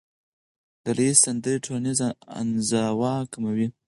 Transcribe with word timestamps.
ډلهییزې 0.83 1.21
سندرې 1.23 1.63
ټولنیزه 1.65 2.07
انزوا 2.39 3.15
کموي. 3.33 3.67